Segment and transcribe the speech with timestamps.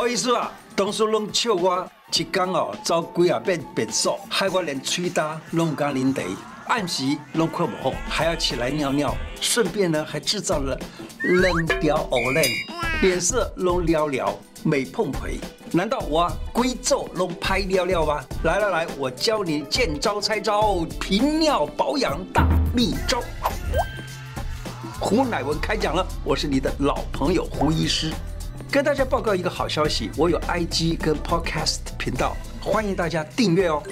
[0.00, 6.22] 我意思啊，当初拢笑我一天哦，走几啊遍别墅，害我连吹打拢敢啉茶，
[6.68, 10.74] 暗时拢困不好，还要起来尿尿，顺便呢还制造了
[11.20, 12.46] 冷掉欧脸，
[13.02, 14.32] 脸 色拢寥寥，
[14.62, 15.38] 没碰回。
[15.70, 18.24] 难道我贵州拢拍尿尿吗？
[18.44, 23.22] 来来来，我教你见招拆招，频尿保养大秘招。
[24.98, 28.10] 胡乃文开讲了，我是你的老朋友胡医师。
[28.72, 33.82] 跟大家报告一个好消息，我有 IG 跟 Podcast 频道，欢迎大家订阅哦。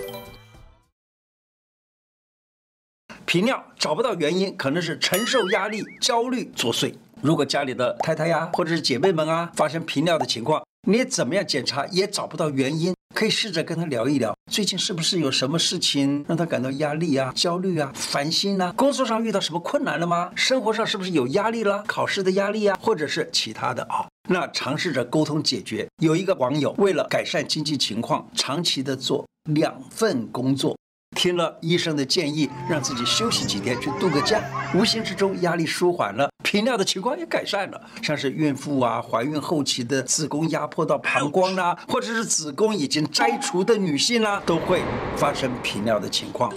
[3.27, 6.95] 频尿找不到原因，可能是承受压力、焦虑作祟。
[7.21, 12.95] 如果家里的太太呀，或者是姐妹们啊，发生频尿的情况，你怎么样检查也找不到原因。
[13.15, 18.73] 可以试着跟他聊一聊，最近是不是有什么事情让他感到压力啊、焦虑啊、烦心啊？
[18.77, 20.31] 工作上遇到什么困难了吗？
[20.37, 21.83] 生活上是不是有压力了？
[21.87, 24.07] 考试的压力啊，或者是其他的啊？
[24.29, 25.89] 那尝试着沟通解决。
[26.01, 30.77] 有一个网友为了改善经济情况，长期的做两份工作。
[31.17, 34.41] 听了医生的建议，让自己休息几天去度个假，
[34.73, 37.81] 无形之中压力舒缓了，频尿的情况也改善了。
[38.03, 44.81] 像是孕妇啊，怀孕后期的子宫压迫到膀胱啦、啊，或者是子宫已经摘除的女性啦、啊，都会
[45.17, 46.53] 发生频尿的情况。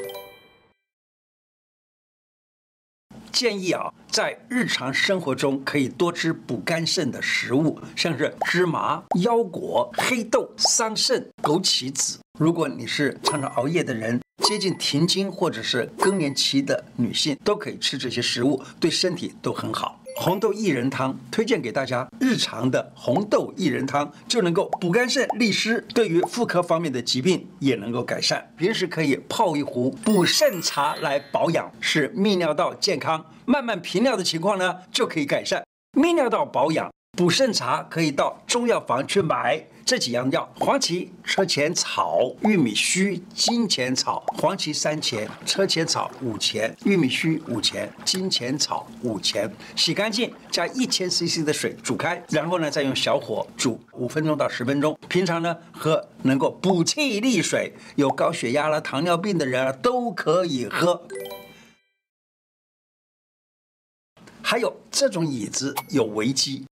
[3.41, 12.19] 建议啊，在日常生活中可以多吃补肝肾的食物，像是芝麻、腰果、黑豆、桑葚、枸杞子。
[12.37, 19.99] 如果你是常常熬夜的人，接近停经或者是更年期的女性，都可以吃这些食物，对身体都很好。
[20.15, 28.53] 红豆薏仁汤推荐给大家，日常的红豆薏仁汤就能够补肝肾、利湿，对于妇科方面的疾病也能够改善。
[28.57, 35.63] 平时可以泡一壶补肾茶来保养，使泌尿道健康，慢慢频尿的情况呢就可以改善。
[35.93, 36.91] 泌尿道保养。
[37.17, 44.23] 补肾茶可以到中药房去买这几样药：黄芪、车前草、玉米须、金钱草。
[44.37, 49.53] 黄芪三钱，车前草五钱，玉米须五钱，金钱草五钱。
[49.75, 54.97] 洗干净，加一千 CC 的水煮开，然后呢再用小火煮五分钟到十分钟。
[55.07, 61.05] 平常呢喝能够补气利水，有高血压了、糖尿病的人啊都可以喝。
[64.41, 66.65] 还有这种椅子有危机。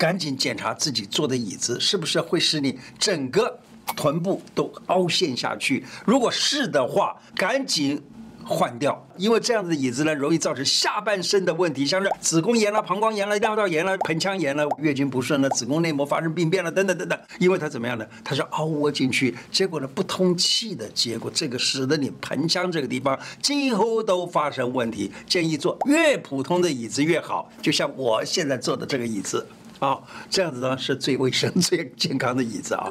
[0.00, 3.60] 赶紧检查自己坐的椅子是不是会使你整个
[3.94, 5.84] 臀部都凹陷下去。
[6.06, 8.02] 如果是的话，赶紧
[8.42, 17.20] 换掉，因为这样子的椅子呢，容易造成下半身的问题，像是子宫炎了、膀胱炎了、尿道炎了、盆腔炎了、月经不顺了、子宫内膜发生病变了等等等等。
[17.38, 18.06] 因为它怎么样呢？
[18.24, 25.12] 它是凹窝进去，结果呢不通气的结果，这个使得你盆腔这个地方几乎都发生问题。
[25.26, 29.46] 建议坐越普通的椅子越好，就像我现在坐的这个椅子。
[29.80, 32.86] 好、这样子呢是最卫生、 最健康的椅子啊。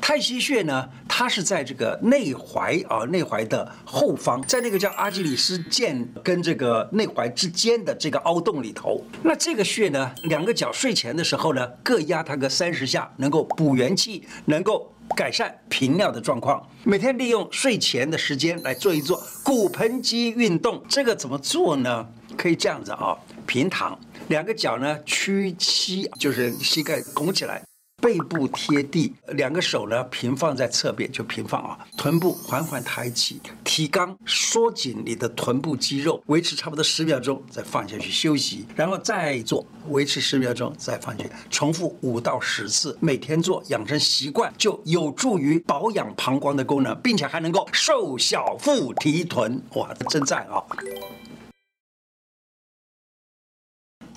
[0.00, 9.00] 太溪穴呢，它是在这个内踝啊，内踝的后方，在那个叫阿基里斯腱跟这个内踝之间的这个凹洞里头。
[9.22, 16.68] 那这个穴呢，两个脚睡前的时候呢，各压它个三十下，能够补元气，能够改善频尿的状况。
[16.82, 20.84] 每天利用睡前的时间来做一做骨盆肌运动。
[20.88, 22.08] 这个怎么做呢？
[22.36, 23.16] 可以这样子啊。
[23.46, 23.98] 平躺，
[24.28, 27.62] 两个脚呢屈膝，就是膝盖拱起来，
[28.02, 31.78] 背部贴地，两个手呢平放在侧边，就平放啊。
[31.96, 50.62] 臀部缓缓抬起，提肛，缩紧你的臀部肌肉，维持差不多十秒钟，再放下去休息，然后再做，维持十秒钟，再放下去，重复五到十次，每天做，养成习惯，就有助于保养膀胱的功能，并且还能够瘦小腹提臀，哇，真赞啊！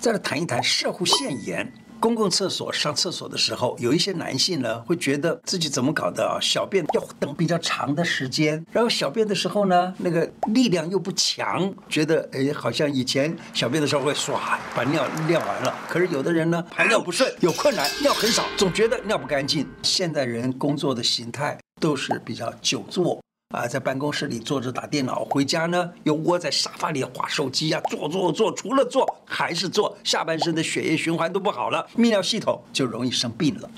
[0.00, 1.70] 再来谈一谈摄护腺炎。
[2.00, 6.40] 公共厕所上厕所的时候，有一些男性呢会觉得自己怎么搞的啊？
[6.40, 14.32] 小便要等比较长的时间，然后小便的时候呢，那个力量又不强，觉得哎，好像以前小便的时候会唰
[14.74, 15.74] 把尿尿完了。
[15.90, 19.68] 可是有的人呢排尿不顺，有困难，尿很少，总觉得尿不干净。
[19.82, 23.20] 现代人工作的形态都是比较久坐。
[23.50, 33.68] 啊，在办公室里坐着打电脑，回家呢又窝在沙发里划手机啊，坐坐坐，除了坐还是坐，下半身的血液循环都不好了，泌尿系统就容易生病了。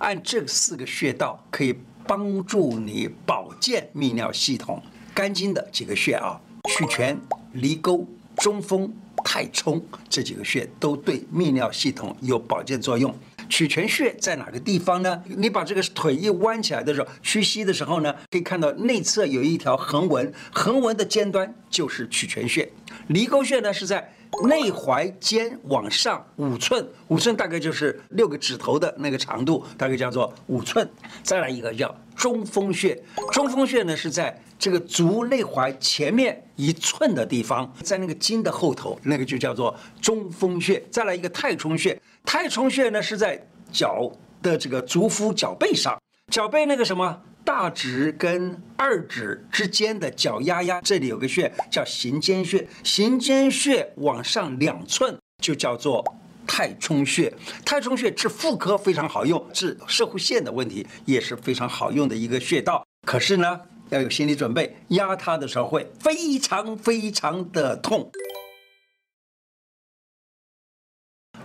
[0.00, 1.74] 按这四个穴道可以
[2.06, 4.82] 帮助你保健泌尿系统，
[5.14, 6.38] 肝经的几个穴啊，
[6.68, 7.18] 曲泉、
[7.52, 8.06] 离沟、
[8.36, 8.92] 中风、
[9.24, 13.14] 太冲这几个穴都对泌尿系统有保健作用。
[13.52, 15.22] 曲泉穴在哪个地方呢？
[15.26, 22.72] 你把这个腿一弯起来的时候，屈膝的时候呢，可以看到内侧有一条横纹，横纹的尖端就是曲泉穴。
[23.08, 24.10] 离沟穴呢是在
[24.44, 30.88] 内踝尖往上五寸，五寸大概就是六个指头的那个长度，大概叫做五寸。
[31.22, 33.00] 再来一个叫中风穴，
[33.32, 40.82] 中风穴呢是在这个足内踝前面一寸的地方，在那个筋的后头，那个就叫做中风穴。
[40.90, 44.10] 再来一个太冲穴，太冲穴呢是在脚
[44.40, 46.00] 的这个足夫脚背上，
[46.30, 47.22] 脚背那个什么？
[47.44, 56.04] 大指跟二指之间的脚丫丫，这里有个穴叫行间穴，行间穴往上两寸就叫做
[56.54, 57.32] 太冲穴。
[57.64, 62.86] 太冲穴治妇科非常好用，治射护线的问题也是非常好用的一个穴道。
[63.06, 63.58] 可是呢，
[63.88, 68.10] 要有心理准备，压它的时候会非常非常的痛。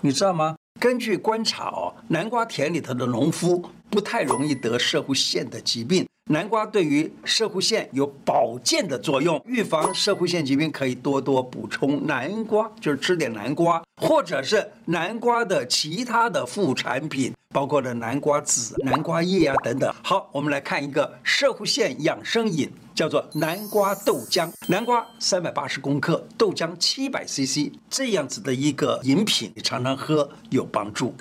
[0.02, 0.58] 你知道吗？
[0.78, 3.72] 根据观察哦，南瓜田里头的农夫。
[3.90, 6.06] 不太容易得射护线的疾病。
[6.30, 19.94] 南瓜对于射护腺有保健的作用，预防射护腺疾病可以多多补充南瓜，就是吃点南瓜，或者是南瓜的其他的副产品，包括了南瓜籽、南瓜叶啊等等。
[20.04, 24.52] 好，我们来看一个射护腺养生饮，叫做南瓜豆浆。
[24.68, 31.16] 南瓜三百八十公克，豆浆七百 CC，这样子的一个饮品，你常常喝有帮助。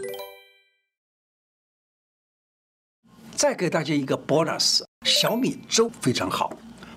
[3.36, 6.50] 再给大家一个 bonus，小米粥非常好。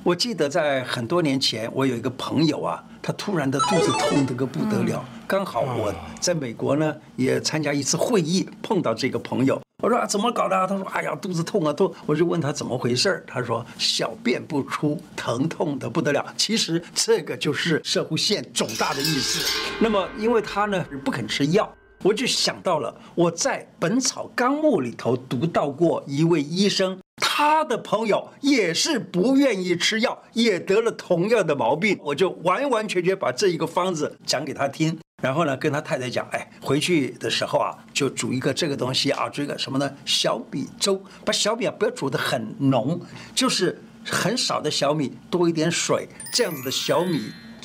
[0.03, 5.03] 我记得在很多年前，我有一个朋友啊，他突然的肚子痛得个不得了。
[5.27, 9.61] 刚好我在美国呢，也参加一次会议，碰到这个朋友。
[9.83, 10.65] 我说啊，怎么搞的啊？
[10.65, 11.93] 他说，哎呀，肚子痛啊，痛。
[12.05, 16.25] 我就问他怎么回事，他说小便不出，疼痛的不得了。
[16.37, 19.45] 其实这个就是射护腺肿大的意思。
[19.81, 21.69] 那么因为他呢不肯吃药。
[22.03, 31.99] 我就想到了，我在《本草纲目》里头读到过一位医生，他的朋友也是不愿意吃药，也得了同样的毛病。
[32.01, 39.93] 我就完完全全把这一个方子讲给他听，然后呢，跟他太太讲，哎，回去的时候啊，就煮一个这个东西啊，煮一个什么呢？
[40.05, 43.01] 小米粥，把小米啊不要煮得很浓，
[43.35, 47.19] 就是很少的小米，多一点水，这样子的小米。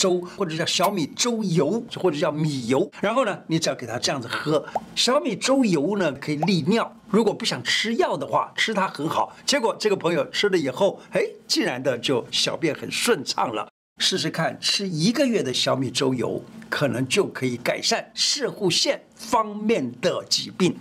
[0.05, 4.63] 粥或者叫小米粥油，或者叫米油，然后呢，你只要给他这样子喝。
[4.95, 6.95] 小米粥油呢，可以利尿。
[7.09, 9.35] 如果不想吃药的话，吃它很好。
[9.47, 13.67] 结果这个朋友吃了以后，哎，竟然的就小便很顺畅了。
[13.97, 20.77] 试试看，吃一个月的小米粥油，可能就可以改善视护腺方面的疾病。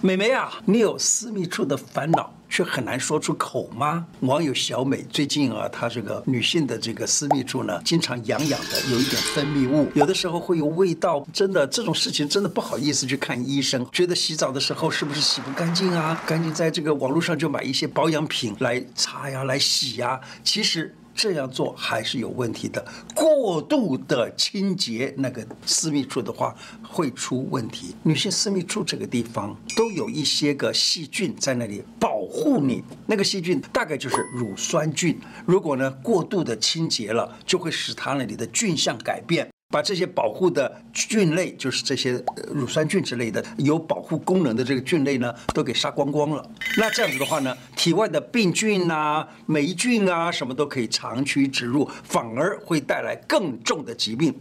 [0.00, 4.04] 美眉啊，你有私密处的烦恼，就很难说出口吗？
[4.20, 16.22] 网友小美最近啊，她这个女性的这个私密处呢，经常痒痒的，有一点分泌物，有的时候会有味道，真的这种事情真的不好意思去看医生，觉得洗澡的时候是不是洗不干净啊？
[16.26, 20.94] 赶紧在这个网络上就买一些保养品来擦呀，来洗呀，其实。
[21.20, 22.82] 这样做还是有问题的。
[23.14, 27.94] 过度的清洁那个私密处的话，会出问题。
[28.02, 35.20] 女性私密处这个地方都有一些个细菌在那里保护你，那个细菌大概就是乳酸菌。
[35.44, 39.46] 如果呢过度的清洁了，就会使它那里的菌相改变。
[39.70, 46.44] 把这些保护的菌类，就是这些乳酸菌之类的有保护功能的这个菌类呢，都给杀光光了。
[46.76, 54.34] 那这样子的话呢，体外的病菌啊、霉菌啊，什么都可以长驱直入，反而会带来更重的疾病。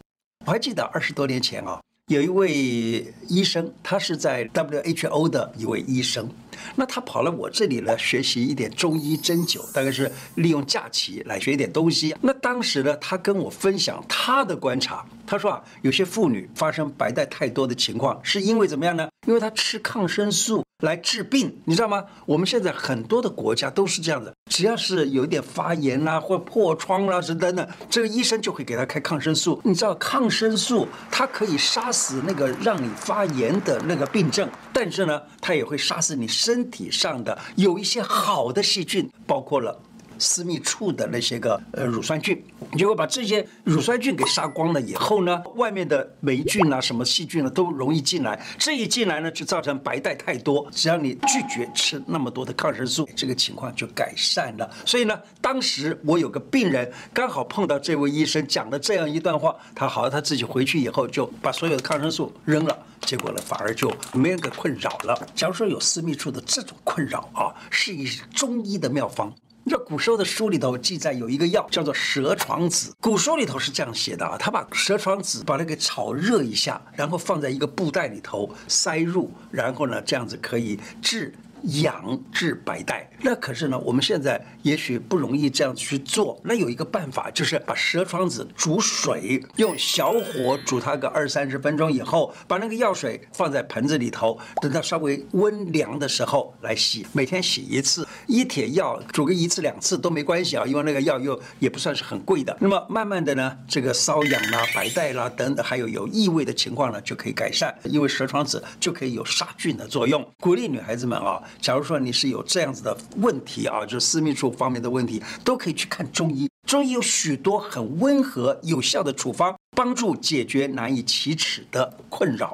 [0.47, 6.27] 我还记得二十多年前啊，有一位医生，他是在 WHO 的一位医生。
[6.75, 12.15] 那他跑来我这里呢，学习一点中医针灸，大概是利用假期来学一点东西。
[12.21, 19.09] 那当时呢，他跟我分享他的观察，他说啊，有些妇女发生白带太多的情况，是因为怎么样呢？
[19.27, 22.05] 因为她吃抗生素来治病，你知道吗？
[22.25, 29.59] 我们现在很多的国家都是这样的，只要是有一点发炎啦、啊，或破疮啦、啊，等等的，这个医生就会给他开抗生素。
[29.65, 39.77] 你知道抗生素它可以杀死那个让你发炎的那个病症，但是呢，它也会杀死你身体上的有一些好的细菌，包括了。
[40.19, 42.43] 私密处的那些个呃乳酸菌，
[42.77, 50.67] 结果把这些乳酸菌给杀光了以后呢，外面的霉菌啊、什么细菌啊都容易进来，这一进来呢就造成白带太多。
[50.71, 54.69] 只要你拒绝吃那么多的抗生素，这个情况就改善了。
[54.85, 65.27] 所以呢，当时我有个病人刚好碰到这位医生讲了这样一段话，他好，他自己回去以后就把所有的抗生素扔了，结果呢反而就没人给困扰了。
[65.33, 69.33] 假如说有私密处的这种困扰啊，是一中医的妙方。
[69.65, 83.09] 这古时候的书里头记载有一个药叫做蛇床子，古书里头是这样写的啊，他把蛇床子把它给炒热一下，然后放在一个布袋里头塞入，然后呢这样子可以治养治百代。
[83.21, 86.39] 那可是呢，我们现在也许不容易这样去做。
[86.43, 97.05] 那有一个办法，就是把蛇床子煮水，用小火煮它个二三十分钟以后，把那个药水放在盆子里头，等到稍微温凉的时候来洗。
[97.11, 102.55] 每天洗一次，一帖药煮个一次两次都没关系啊，因为那个药又也不算是很贵的。
[102.61, 107.75] 那么慢慢的呢，这个瘙痒啦、白带啦等等，还有有异味的情况呢，就可以改善。
[107.83, 110.25] 因为蛇床子就可以有杀菌的作用。
[110.39, 116.49] 鼓励女孩子们啊，假如说你是有这样子的问题啊，就是私密处方面的问题，都可以去看中医。
[116.67, 122.51] 中医有许多很温和有效的处方，帮助解决难以启齿的困扰。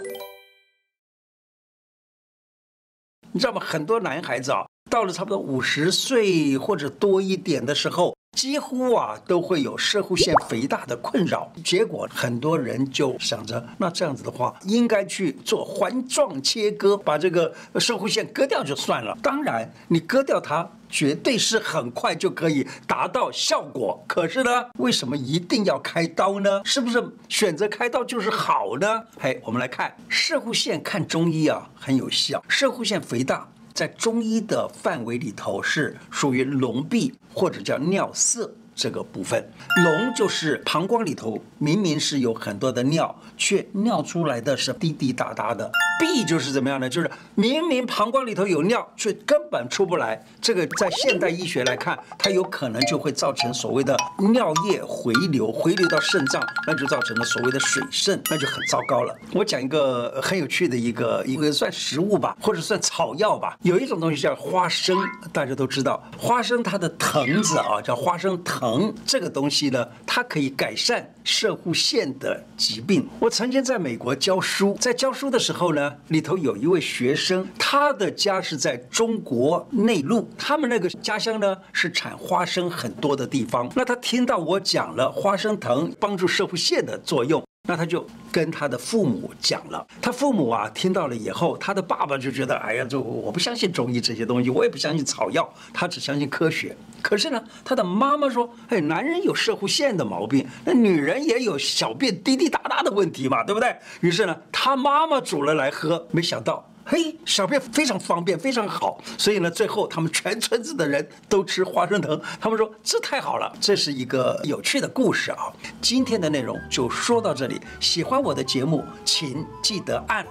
[3.31, 3.59] 你知道吗？
[3.59, 11.51] 很多男孩子啊，到了差不多五十岁或者多一点的时候，几乎啊都会有射护腺肥大的困扰。
[11.63, 19.17] 结果很多人就想着，那这样子的话，应该去做环状切割，把这个射护腺割掉就算了。
[19.23, 20.69] 当然，你割掉它。
[20.87, 26.61] 绝对是很快就可以达到效果，可是呢，为什么一定要开刀呢？
[26.63, 29.03] 是不是选择开刀就是好呢？
[29.19, 32.41] 嘿，我们来看射护腺看中医啊，很有效。
[32.47, 33.45] 射护腺肥大
[33.75, 38.55] 在中医的范围里头是属于脓闭或者叫尿涩。
[38.75, 45.71] 这个部分，癃就是膀胱里头明明是有很多的尿，却尿出来的是滴滴答答的。
[45.97, 46.89] 闭就是怎么样呢？
[46.89, 50.21] 就是明明膀胱里头有尿，却根本出不来。
[50.41, 53.95] 这个在现代医学来看，它有可能就会造成所谓的
[54.33, 59.15] 尿液回流，回流到肾脏，那就造成了所谓的水肾，那就很糟糕了。
[59.33, 63.57] 我讲一个很有趣的一个一个算食物吧，或者算草药吧。
[63.61, 64.97] 有一种东西叫花生，
[65.31, 68.64] 大家都知道，花生它的藤子啊，叫花生藤。
[68.65, 73.07] 藤这个东西呢，它可以改善射护腺的疾病。
[73.19, 83.71] 我曾经在美国教书，在教书的时候呢，里头有一位学生，他的家是在中国内陆，他们那个家乡呢是产花生很多的地方。
[83.75, 87.43] 那他听到我讲了花生藤帮助射护腺的作用。
[87.65, 96.75] 那他就跟他的父母讲了，他父母啊听到了以后，他的爸爸就觉得，哎呀，这我不相信中医这些东西，我也不相信草药，他只相信科学。
[97.01, 103.75] 可是呢，他的妈妈说，哎，男人有射护线的毛病，那女人也有小便滴滴答答的问题嘛，对不对？
[104.01, 106.67] 于是呢，他妈妈煮了来喝，没想到。
[106.85, 112.21] 嘿，小便非常方便，非常好，所以呢，最后他们全村子的人都吃花生藤。
[112.39, 115.51] 他们说这太好了，这是一个有趣的故事啊。
[115.81, 120.23] 今天的内容就说到这里，喜欢我的节目，请记得按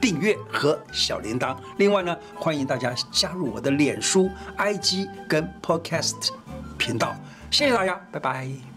[0.00, 1.54] 订阅和小铃铛。
[1.76, 6.30] 另外呢，欢迎大家加入我的脸书、IG 跟 Podcast
[6.78, 7.14] 频道。
[7.50, 8.69] 谢谢大家，拜拜。